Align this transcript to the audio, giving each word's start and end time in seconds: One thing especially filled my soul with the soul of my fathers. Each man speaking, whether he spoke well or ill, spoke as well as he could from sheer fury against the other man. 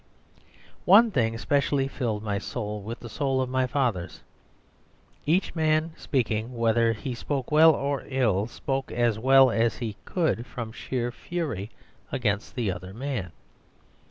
One 0.85 1.11
thing 1.11 1.35
especially 1.35 1.87
filled 1.87 2.23
my 2.23 2.39
soul 2.39 2.81
with 2.81 3.01
the 3.01 3.07
soul 3.07 3.39
of 3.39 3.51
my 3.51 3.67
fathers. 3.67 4.21
Each 5.27 5.53
man 5.53 5.93
speaking, 5.95 6.57
whether 6.57 6.93
he 6.93 7.13
spoke 7.13 7.51
well 7.51 7.73
or 7.75 8.05
ill, 8.07 8.47
spoke 8.47 8.91
as 8.91 9.19
well 9.19 9.51
as 9.51 9.77
he 9.77 9.97
could 10.05 10.47
from 10.47 10.71
sheer 10.71 11.11
fury 11.11 11.69
against 12.11 12.55
the 12.55 12.71
other 12.71 12.95
man. 12.95 13.31